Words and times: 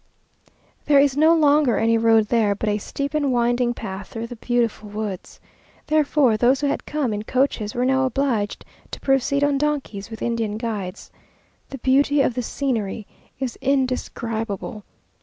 There 0.87 0.97
is 0.99 1.15
no 1.15 1.35
longer 1.35 1.77
any 1.77 1.95
road 1.95 2.29
there, 2.29 2.55
but 2.55 2.67
a 2.69 2.79
steep 2.79 3.13
and 3.13 3.31
winding 3.31 3.75
path 3.75 4.07
through 4.07 4.25
the 4.25 4.35
beautiful 4.35 4.89
woods. 4.89 5.39
Therefore 5.85 6.37
those 6.37 6.61
who 6.61 6.65
had 6.65 6.87
come 6.87 7.13
in 7.13 7.21
coaches 7.21 7.75
were 7.75 7.85
now 7.85 8.07
obliged 8.07 8.65
to 8.89 8.99
proceed 8.99 9.43
on 9.43 9.59
donkeys, 9.59 10.09
with 10.09 10.23
Indian 10.23 10.57
guides. 10.57 11.11
The 11.69 11.77
beauty 11.77 12.19
of 12.23 12.33
the 12.33 12.41
scenery 12.41 13.05
is 13.39 13.59
indescribable. 13.61 14.83